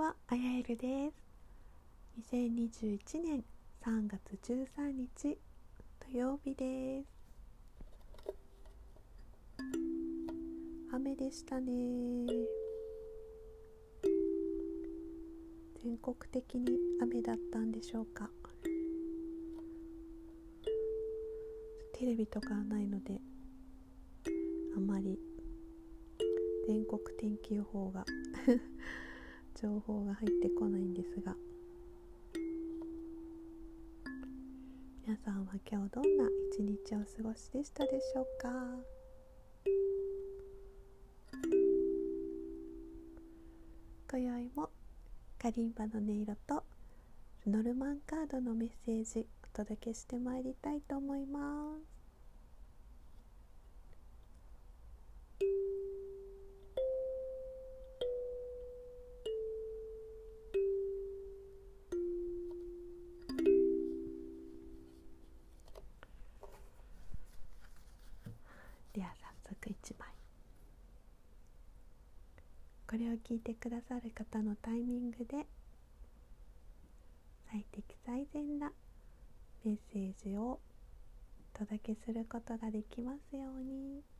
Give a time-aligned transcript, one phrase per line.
[0.00, 2.32] は、あやえるです。
[2.32, 3.44] 2021年
[3.84, 5.36] 3月13日
[6.10, 7.06] 土曜日です。
[10.90, 11.72] 雨でしたね。
[15.84, 18.30] 全国的に雨だったんでしょうか。
[21.92, 23.20] テレビとかないので
[24.74, 25.18] あまり
[26.66, 28.06] 全国天気予報が
[29.60, 31.36] 情報が入ってこないんですが。
[35.06, 38.48] 皆さんは今日どんな一日をお過ごしでしたでしょうか？
[44.10, 44.70] 今宵も
[45.38, 46.64] カリンバの音色と
[47.46, 51.89] ノルマンカードのメッセージお届けしてまいりたいと思います。
[72.90, 75.46] これを聞いてくださる方のタイミングで
[77.48, 78.72] 最適最善な
[79.64, 80.58] メッセージを
[81.54, 84.19] お届けすることができますように。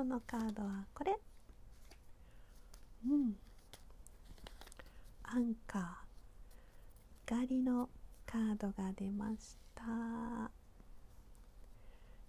[0.00, 1.14] 今日のカードはこれ。
[3.06, 3.36] うん。
[5.24, 5.82] アンカー。
[7.26, 7.90] 光の
[8.24, 9.82] カードが出ました。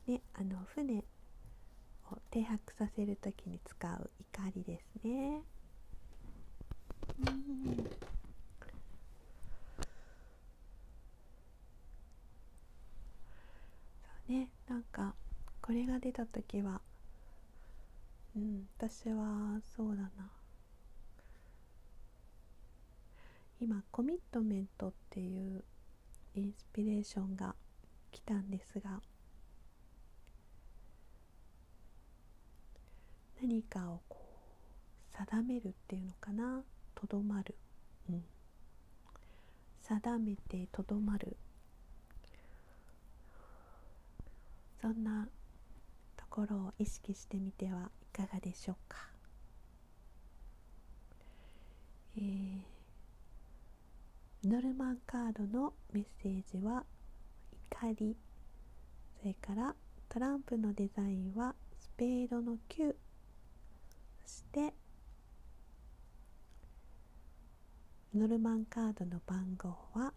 [0.05, 5.41] ねあの船を停泊させる時に使う怒りですね。
[7.19, 7.75] うん。
[14.03, 15.15] そうねなんか
[15.61, 16.81] これが出た時は
[18.35, 20.09] うん私はそうだな。
[23.59, 25.63] 今コミットメントっていう
[26.33, 27.53] インスピレーションが
[28.11, 29.01] 来たんですが
[33.39, 34.17] 何かをこ
[35.13, 36.63] う定めるっていうのかな？
[36.95, 37.55] とどまる、
[38.09, 38.23] うん、
[39.81, 41.35] 定めてとどまる。
[44.81, 45.27] そんな
[46.17, 48.97] ところを意識してみてはかがでしょうか、
[52.17, 52.61] えー、
[54.45, 56.83] ノルマンカードのメッセージは
[57.71, 58.15] 怒り
[59.19, 59.75] それから
[60.09, 62.93] トランプのデザインはスペードの9
[64.25, 64.73] そして
[68.13, 70.13] ノルマンカードの番号は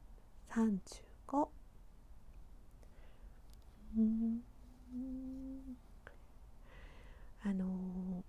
[0.50, 1.48] 35
[3.96, 4.40] うん
[7.46, 8.24] あの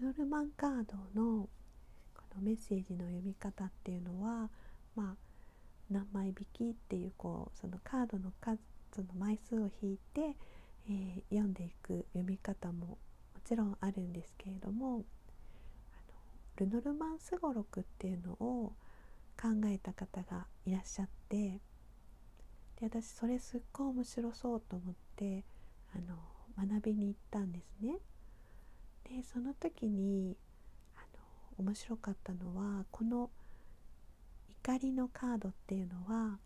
[0.00, 1.48] ノルマンカードの
[2.14, 4.48] このメッセージの読み方っていうのは
[4.94, 5.16] まあ
[5.90, 8.58] 何枚引きっていうこうそのカードの数
[8.98, 10.34] の枚数を引いて、
[10.88, 12.98] えー、読んでいく読み方もも
[13.44, 15.04] ちろんあるんですけれども
[16.56, 18.72] あのルノルマンスゴロクっていうのを
[19.38, 21.60] 考えた方がいらっしゃってで
[22.82, 25.44] 私それすっごい面白そうと思って
[25.94, 26.16] あの
[26.58, 27.98] 学びに行ったんですね。
[29.04, 30.36] でその時に
[30.96, 31.00] あ
[31.58, 33.30] の面白かったのはこの
[34.48, 36.38] 怒りのカードっていうのは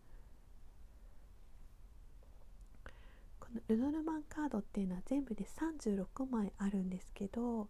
[3.39, 7.69] このルノルマンカードっていうのは全部で36枚あるんですけど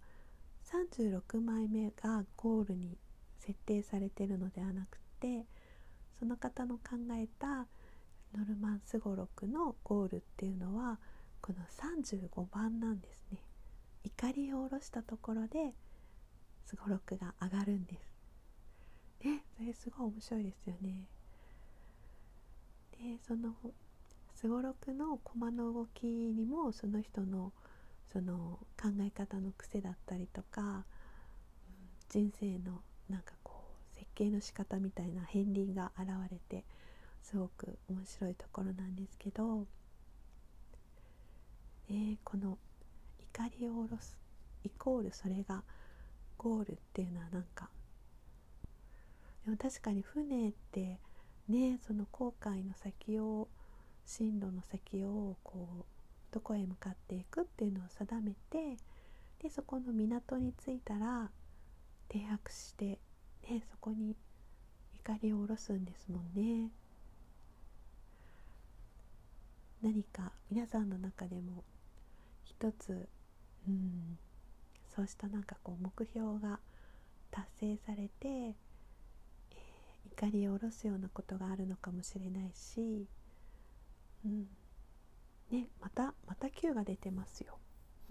[0.72, 2.98] 36枚目がゴールに
[3.38, 5.46] 設定されてるのではなくて
[6.18, 7.66] その方の考えた
[8.36, 10.98] ノルマンスゴロクのゴールっていうのは
[11.50, 11.66] この
[12.46, 13.40] 35番なんですね。
[14.04, 15.74] 怒りを下ろしたところで
[16.64, 19.26] すごろくが上がるんです。
[19.26, 21.08] ねそれすごい面白いですよね。
[22.92, 23.56] でその
[24.36, 27.52] すごろくの駒の動きにもその人の
[28.12, 30.84] その考え方の癖だったりとか、うん、
[32.08, 36.64] 人生のなんかこう設計の仕方みたいな片鱗が現れて
[37.24, 39.66] すごく面白いところなんですけど
[41.90, 42.56] えー、この
[43.18, 44.16] 怒りを下ろす
[44.62, 45.64] イコールそれが
[46.38, 47.68] ゴールっていうのはなんか
[49.44, 51.00] でも確かに船って
[51.48, 53.48] ねその航海の先を
[54.06, 55.84] 進路の先をこう
[56.32, 58.76] どこへ向かっていくっていうのを定めて
[59.42, 61.30] でそこの港に着いたら
[62.08, 63.00] 停泊して、
[63.48, 64.14] ね、そこに
[64.94, 66.70] 怒りを下ろすんですもんね。
[69.82, 71.64] 何か皆さんの中でも
[72.60, 73.08] 一つ、
[73.66, 74.18] うん、
[74.94, 76.58] そうしたなんかこう目標が
[77.30, 78.54] 達成されて、えー、
[80.12, 83.06] 怒りを下ろすようなことがあるのかもしれないし、
[84.26, 84.46] うん。
[85.50, 87.58] ね、またまた Q が出てますよ。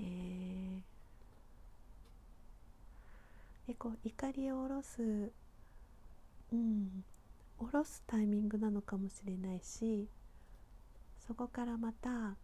[0.00, 0.82] えー、
[3.66, 5.32] でこう怒りを下ろす、
[6.52, 7.04] うん、
[7.58, 10.08] 下ろすタイミングなのかもしれないし
[11.28, 12.36] そこからまた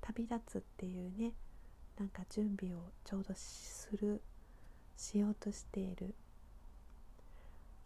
[0.00, 1.32] 旅立つっていうね
[1.98, 4.22] なんか準備をちょうどする
[4.96, 6.14] しようとしている。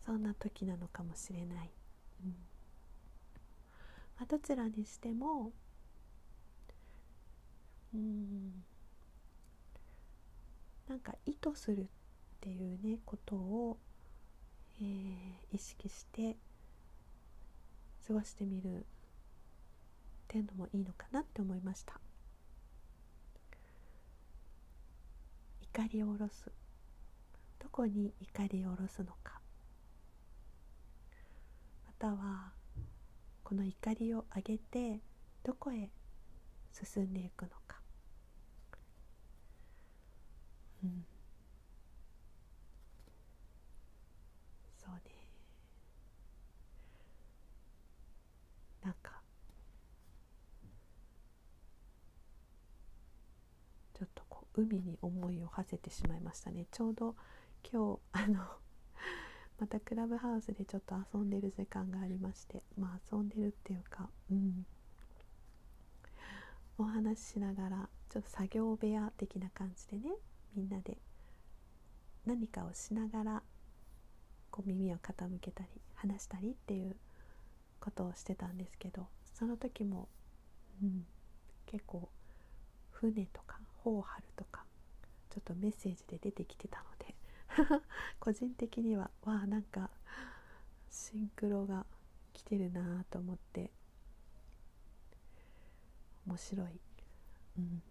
[0.05, 1.71] そんな時なのかもしれない、
[2.25, 2.31] うん。
[4.19, 5.53] まあ、どちらにしても
[7.95, 8.65] うん。
[10.89, 11.87] なんか意図するっ
[12.41, 13.79] ていうねことを、
[14.81, 16.37] えー、意識して
[18.07, 18.85] 過ごしてみる
[20.33, 22.01] っていうのもいいのかなって思いました。
[25.61, 26.51] 怒りを下ろす。
[27.59, 29.39] どこに怒りを下ろすのか。
[31.87, 32.53] または
[33.45, 35.01] この怒りを上げて
[35.45, 35.91] どこへ
[36.73, 37.83] 進んでいくのか。
[40.83, 41.05] うん
[48.85, 49.23] なんか
[53.95, 56.67] ちょっとこう海に思いを馳せてしまいましたね。
[56.71, 57.17] ちょうど
[57.71, 58.45] 今日 あの
[59.59, 64.67] またクラブハウスでちょっと遊んでる時間がありましてまあ遊んでるっていうかうん。
[66.79, 70.15] お話ししながらちょっと作業部屋的な感じでね
[70.55, 70.99] みんなで
[72.27, 73.43] 何かをしながら
[74.51, 76.97] こう耳を傾けたり話したりっていう
[77.81, 80.09] ことをしてたんですけどその時も、
[80.83, 81.05] うん、
[81.67, 82.09] 結構
[82.91, 84.65] 船とか帆を張るとか
[85.31, 87.15] ちょっとメッセージで出てきてたので
[88.21, 89.91] 個人的にはわあなんか
[90.91, 91.87] シンクロが
[92.33, 93.71] 来てるなと思って
[96.27, 96.81] 面白い、
[97.59, 97.83] うん、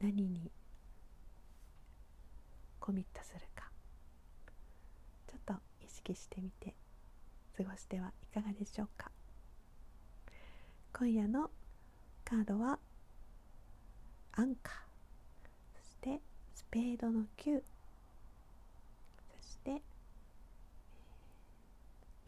[0.00, 0.50] 何に
[2.80, 3.70] コミットするか
[5.28, 5.54] ちょっと
[5.84, 6.74] 意識してみて
[7.56, 9.10] 過ごしてはいかがでしょうか？
[10.98, 11.50] 今夜の
[12.24, 12.78] カードは
[14.32, 14.74] アンカー。
[15.78, 16.22] そして
[16.54, 17.60] スペードの9
[19.42, 19.82] そして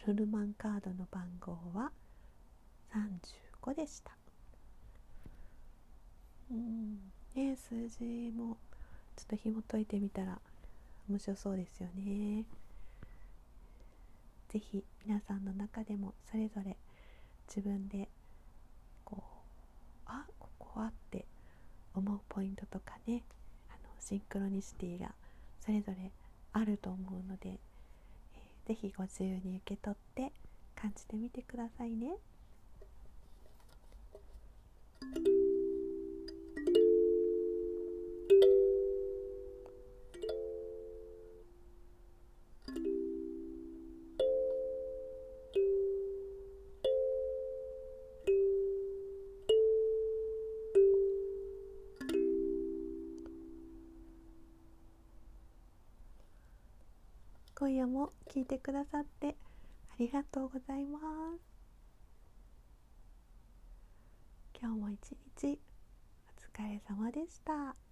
[0.06, 1.90] ルルマンカードの番号は
[3.62, 4.10] 35でした。
[6.50, 6.98] うん。
[7.34, 8.58] ね数字も
[9.16, 10.38] ちょっと紐解いてみたら
[11.08, 12.44] 面白そうですよね。
[14.50, 16.76] 是非皆さんの中でもそれぞれ
[17.48, 18.10] 自分で
[20.08, 21.24] あここはって
[21.94, 23.22] 思うポイントとかね
[23.68, 25.14] あのシンクロニシティが
[25.64, 26.12] それぞれ
[26.52, 30.32] あると思うので、えー、ぜひご自由に受け取って
[30.74, 32.16] 感じてみてくださいね。
[57.88, 59.36] も聞いてくださって
[59.90, 61.04] ありがとうございます。
[64.60, 64.98] 今日も一
[65.42, 65.58] 日
[66.56, 67.87] お疲れ様でした。